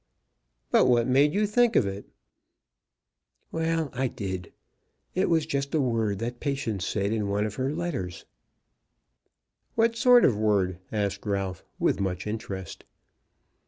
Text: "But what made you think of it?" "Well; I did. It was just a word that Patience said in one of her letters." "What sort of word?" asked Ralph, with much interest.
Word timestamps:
"But 0.71 0.87
what 0.87 1.05
made 1.05 1.31
you 1.31 1.45
think 1.45 1.75
of 1.75 1.85
it?" 1.85 2.07
"Well; 3.51 3.91
I 3.93 4.07
did. 4.07 4.51
It 5.13 5.29
was 5.29 5.45
just 5.45 5.75
a 5.75 5.79
word 5.79 6.17
that 6.17 6.39
Patience 6.39 6.87
said 6.87 7.11
in 7.11 7.27
one 7.29 7.45
of 7.45 7.53
her 7.53 7.71
letters." 7.71 8.25
"What 9.75 9.95
sort 9.95 10.25
of 10.25 10.35
word?" 10.35 10.79
asked 10.91 11.23
Ralph, 11.27 11.63
with 11.77 11.99
much 11.99 12.25
interest. 12.25 12.83